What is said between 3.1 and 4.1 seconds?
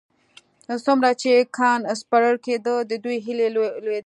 هيلې لوړېدې.